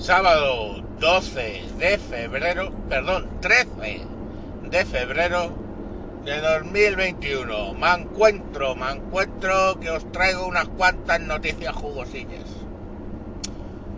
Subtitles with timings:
[0.00, 4.00] sábado 12 de febrero, perdón, 13
[4.62, 5.52] de febrero
[6.24, 7.74] de 2021.
[7.74, 12.46] Me encuentro, me encuentro que os traigo unas cuantas noticias jugosillas.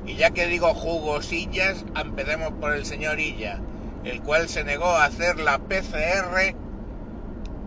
[0.05, 3.61] Y ya que digo jugosillas, empecemos por el señor Illa,
[4.03, 6.57] el cual se negó a hacer la PCR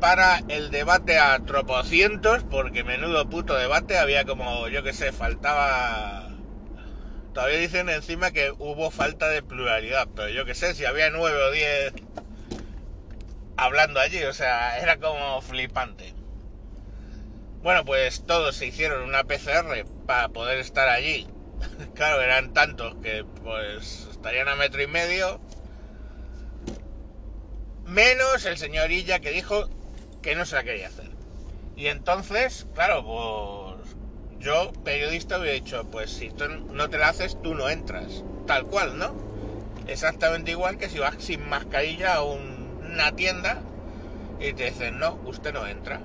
[0.01, 6.24] para el debate a tropocientos, porque menudo puto debate, había como, yo que sé, faltaba
[7.35, 11.43] Todavía dicen encima que hubo falta de pluralidad, pero yo que sé, si había nueve
[11.43, 11.93] o diez
[13.57, 16.13] hablando allí, o sea, era como flipante.
[17.61, 21.27] Bueno, pues todos se hicieron una PCR para poder estar allí.
[21.93, 25.41] claro, eran tantos que pues estarían a metro y medio.
[27.83, 29.69] Menos el señorilla que dijo
[30.21, 31.09] que no se la quería hacer.
[31.75, 33.93] Y entonces, claro, pues
[34.39, 38.23] yo, periodista, hubiera dicho, pues si tú no te la haces, tú no entras.
[38.45, 39.15] Tal cual, ¿no?
[39.87, 43.61] Exactamente igual que si vas sin mascarilla a una tienda
[44.39, 46.01] y te dicen, no, usted no entra.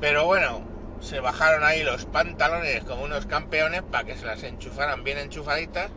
[0.00, 0.62] Pero bueno,
[1.00, 5.90] se bajaron ahí los pantalones como unos campeones para que se las enchufaran bien enchufaditas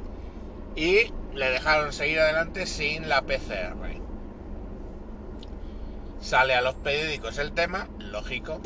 [0.75, 3.75] y le dejaron seguir adelante sin la PCR.
[6.19, 8.59] Sale a los periódicos el tema, lógico,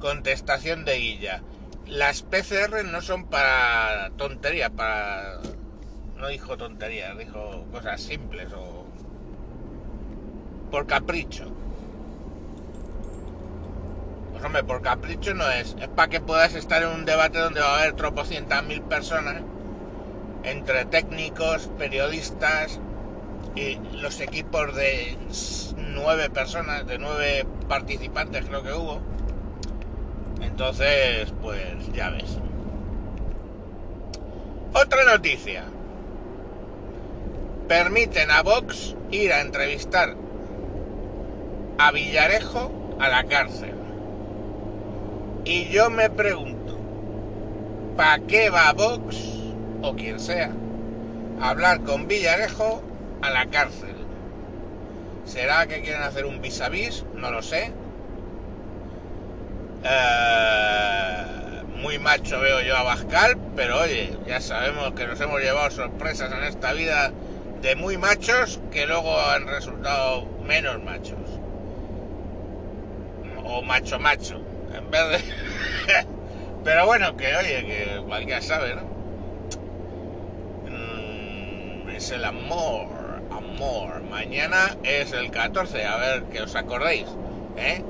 [0.00, 1.42] contestación de Guilla
[1.90, 5.40] las PCR no son para tonterías, para...
[6.16, 8.86] No dijo tonterías, dijo cosas simples o...
[10.70, 11.50] Por capricho.
[14.30, 15.74] Pues hombre, por capricho no es.
[15.80, 19.42] Es para que puedas estar en un debate donde va a haber tropocientas mil personas,
[20.44, 22.78] entre técnicos, periodistas
[23.56, 25.18] y los equipos de
[25.76, 29.00] nueve personas, de nueve participantes creo que hubo
[30.42, 32.38] entonces, pues ya ves.
[34.72, 35.64] Otra noticia.
[37.68, 40.16] Permiten a Vox ir a entrevistar
[41.78, 42.70] a Villarejo
[43.00, 43.74] a la cárcel.
[45.44, 46.78] Y yo me pregunto,
[47.96, 49.16] ¿para qué va Vox,
[49.82, 50.52] o quien sea,
[51.40, 52.82] a hablar con Villarejo
[53.22, 53.94] a la cárcel?
[55.24, 57.04] ¿Será que quieren hacer un vis a vis?
[57.14, 57.72] No lo sé.
[59.82, 65.70] Eh, muy macho veo yo a Bascal, pero oye, ya sabemos que nos hemos llevado
[65.70, 67.12] sorpresas en esta vida
[67.62, 71.18] de muy machos que luego han resultado menos machos.
[73.44, 74.40] O macho macho,
[74.74, 75.18] en vez de...
[76.64, 78.82] pero bueno, que oye, que cualquiera sabe, ¿no?
[80.70, 82.88] Mm, es el amor,
[83.30, 84.02] amor.
[84.02, 87.06] Mañana es el 14, a ver que os acordéis,
[87.56, 87.82] ¿eh?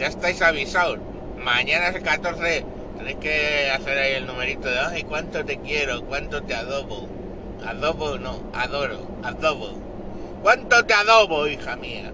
[0.00, 0.98] Ya estáis avisados.
[1.38, 2.64] Mañana es el 14,
[2.96, 7.06] tenéis que hacer ahí el numerito de, ay, cuánto te quiero, cuánto te adobo.
[7.66, 9.78] Adobo no, adoro, adobo.
[10.42, 12.10] ¿Cuánto te adobo, hija mía?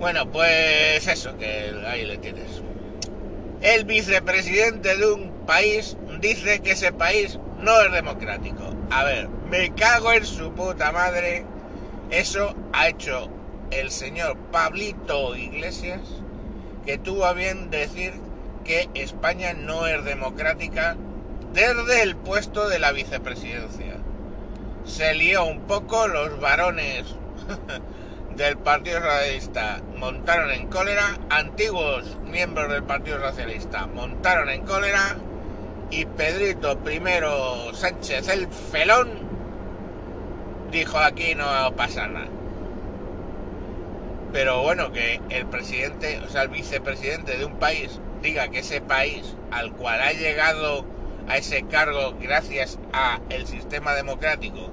[0.00, 2.60] Bueno, pues eso, que ahí le tienes.
[3.60, 8.74] El vicepresidente de un país dice que ese país no es democrático.
[8.90, 11.44] A ver, me cago en su puta madre.
[12.10, 13.28] Eso ha hecho
[13.70, 16.00] el señor Pablito Iglesias,
[16.84, 18.12] que tuvo a bien decir
[18.64, 20.96] que España no es democrática
[21.52, 23.96] desde el puesto de la vicepresidencia.
[24.84, 27.04] Se lió un poco, los varones
[28.36, 35.16] del Partido Socialista montaron en cólera, antiguos miembros del Partido Socialista montaron en cólera
[35.90, 37.00] y Pedrito I
[37.74, 39.08] Sánchez el felón
[40.70, 41.46] dijo aquí no
[41.76, 42.37] pasa nada.
[44.32, 48.80] Pero bueno, que el presidente, o sea, el vicepresidente de un país diga que ese
[48.80, 50.84] país al cual ha llegado
[51.28, 54.70] a ese cargo gracias a el sistema democrático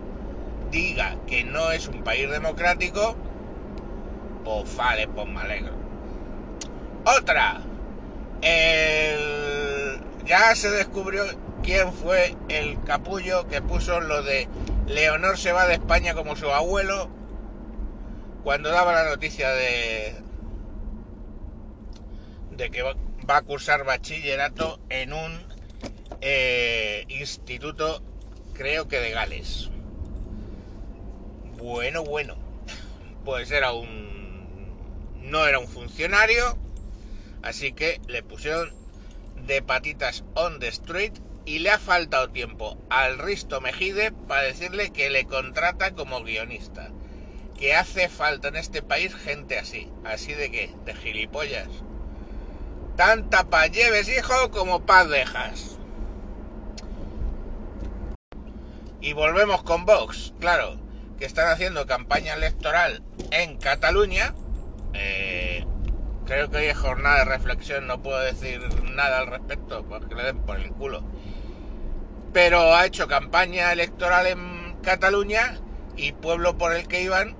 [0.72, 3.16] diga que no es un país democrático,
[4.44, 5.74] pues vale, pues me alegro.
[7.06, 7.62] Otra,
[10.26, 11.24] ya se descubrió
[11.64, 14.48] quién fue el capullo que puso lo de
[14.88, 17.10] Leonor se va de España como su abuelo
[18.46, 20.14] cuando daba la noticia de,
[22.72, 25.42] que va a cursar bachillerato en un
[26.22, 28.04] eh, instituto,
[28.54, 29.72] creo que de Gales.
[31.58, 32.36] Bueno, bueno,
[33.24, 34.70] pues era un...
[35.24, 36.56] no era un funcionario,
[37.42, 38.76] así que le pusieron
[39.48, 41.14] de patitas on the street
[41.46, 46.92] y le ha faltado tiempo al Risto Mejide para decirle que le contrata como guionista
[47.58, 49.90] que hace falta en este país gente así.
[50.04, 50.72] ¿Así de qué?
[50.86, 51.70] De gilipollas.
[52.96, 55.78] Tanta paz lleves, hijo, como paz dejas.
[59.02, 60.78] Y volvemos con Vox, claro,
[61.20, 64.34] que están haciendo campaña electoral en Cataluña.
[64.94, 65.66] Eh,
[66.26, 70.24] creo que hoy es jornada de reflexión, no puedo decir nada al respecto porque le
[70.24, 71.04] den por el culo.
[72.34, 75.60] Pero ha hecho campaña electoral en Cataluña
[75.96, 77.36] y pueblo por el que iban,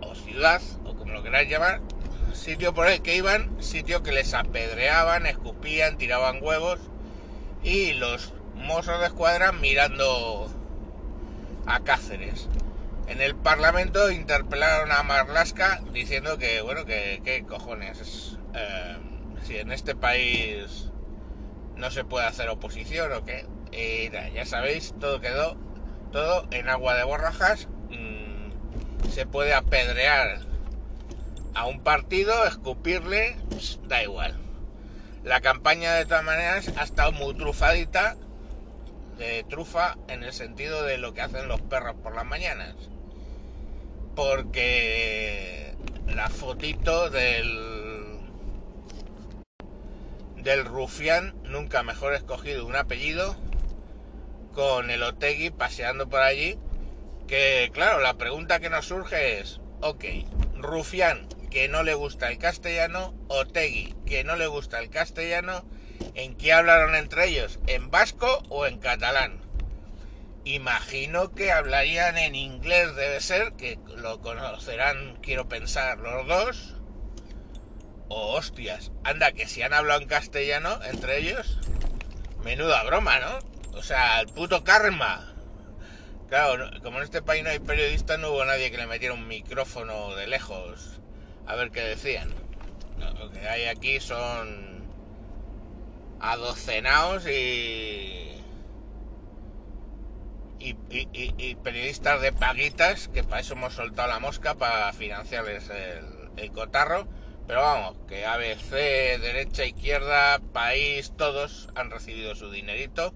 [0.00, 1.80] o ciudad, o como lo queráis llamar,
[2.32, 6.78] sitio por el que iban, sitio que les apedreaban, escupían, tiraban huevos
[7.62, 10.50] y los mozos de escuadra mirando
[11.66, 12.48] a Cáceres.
[13.06, 18.96] En el Parlamento interpelaron a Marlasca diciendo que, bueno, que cojones, eh,
[19.44, 20.90] si en este país
[21.76, 23.46] no se puede hacer oposición o qué.
[24.34, 25.56] Ya sabéis, todo quedó,
[26.12, 27.68] todo en agua de borrajas.
[29.10, 30.40] Se puede apedrear
[31.54, 33.36] a un partido, escupirle,
[33.88, 34.38] da igual.
[35.24, 38.16] La campaña de todas maneras ha estado muy trufadita,
[39.18, 42.74] de trufa en el sentido de lo que hacen los perros por las mañanas.
[44.14, 45.74] Porque
[46.06, 47.68] la fotito del
[50.36, 53.36] del rufián, nunca mejor escogido un apellido,
[54.54, 56.58] con el Otegui paseando por allí,
[57.28, 60.04] que claro, la pregunta que nos surge es, ok,
[60.56, 65.64] rufián, que no le gusta el castellano, Otegui, que no le gusta el castellano,
[66.14, 67.60] ¿en qué hablaron entre ellos?
[67.66, 69.40] ¿En vasco o en catalán?
[70.44, 76.74] Imagino que hablarían en inglés, debe ser, que lo conocerán, quiero pensar, los dos.
[78.08, 81.58] O hostias, anda, que si han hablado en castellano entre ellos,
[82.42, 83.38] menuda broma, ¿no?
[83.74, 85.34] O sea, el puto karma.
[86.28, 89.26] Claro, como en este país no hay periodistas, no hubo nadie que le metiera un
[89.28, 91.00] micrófono de lejos
[91.46, 92.34] a ver qué decían.
[93.18, 94.82] Lo que hay aquí son
[96.20, 98.28] adocenados y
[100.60, 106.04] y, y, periodistas de paguitas, que para eso hemos soltado la mosca, para financiarles el,
[106.36, 107.06] el, cotarro.
[107.46, 108.70] Pero vamos, que ABC,
[109.20, 113.14] derecha, izquierda, país, todos han recibido su dinerito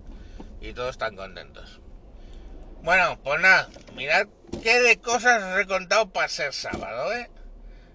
[0.61, 1.81] y todos están contentos.
[2.83, 4.27] Bueno, pues nada, mirad
[4.61, 7.31] qué de cosas os he contado para ser sábado, ¿eh?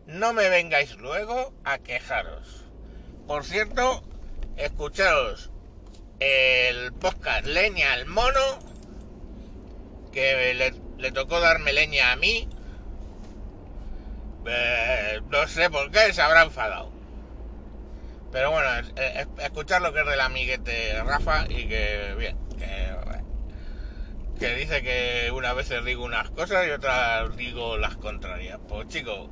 [0.05, 2.63] no me vengáis luego a quejaros.
[3.27, 4.03] Por cierto,
[4.55, 5.51] escucharos
[6.21, 8.59] el podcast Leña al Mono,
[10.13, 10.53] que
[10.97, 12.47] le, tocó darme leña a mí.
[14.47, 16.93] Eh, no sé por qué, se habrá enfadado.
[18.31, 18.69] Pero bueno,
[19.39, 22.46] escuchar lo que es del amiguete Rafa y que, bien,
[24.37, 28.59] que, dice que unas veces digo unas cosas y otras digo las contrarias.
[28.67, 29.29] Pues chicos,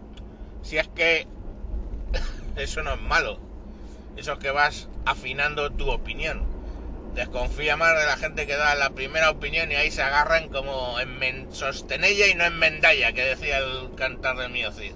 [0.62, 1.28] si es que
[2.56, 3.40] eso no es malo.
[4.18, 6.46] Eso es que vas afinando tu opinión.
[7.14, 11.00] Desconfía más de la gente que da la primera opinión y ahí se agarran como
[11.00, 14.94] en sostenella y no en mendalla, que decía el cantar de Mío Cid.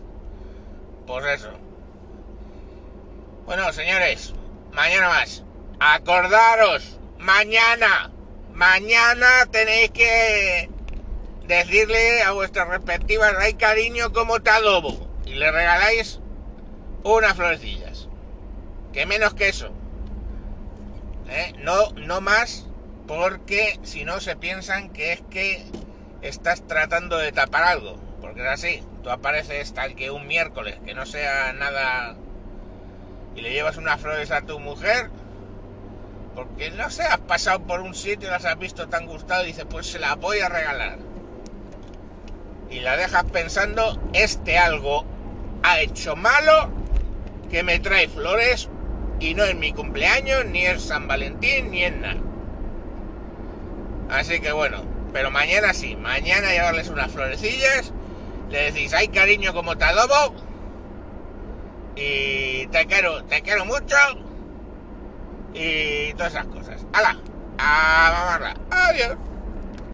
[1.07, 1.51] Pues eso.
[3.45, 4.33] Bueno, señores,
[4.73, 5.43] mañana más.
[5.79, 8.11] Acordaros, mañana,
[8.53, 10.69] mañana tenéis que
[11.47, 16.19] decirle a vuestras respectivas, hay cariño como te adobo y le regaláis
[17.03, 18.07] unas florecillas.
[18.93, 19.71] Que menos que eso.
[21.29, 21.53] ¿Eh?
[21.59, 22.65] No, no más
[23.07, 25.65] porque si no se piensan que es que
[26.21, 27.99] estás tratando de tapar algo.
[28.21, 28.83] Porque es así.
[29.03, 32.15] Tú apareces tal que un miércoles, que no sea nada...
[33.35, 35.09] Y le llevas unas flores a tu mujer.
[36.39, 39.65] Porque no sé, has pasado por un sitio, las has visto tan gustado y dices,
[39.69, 40.97] pues se la voy a regalar.
[42.69, 45.03] Y la dejas pensando, este algo
[45.63, 46.69] ha hecho malo
[47.49, 48.69] que me trae flores
[49.19, 52.21] y no es mi cumpleaños, ni es San Valentín, ni es nada.
[54.09, 57.91] Así que bueno, pero mañana sí, mañana llevarles unas florecillas,
[58.49, 60.35] le decís, ay cariño como te adobo
[61.97, 63.97] y te quiero, te quiero mucho
[65.53, 66.85] y todas esas cosas.
[66.93, 67.15] ¡Hala!
[67.57, 68.55] ¡A mamarla!
[68.69, 69.28] ¡Adiós!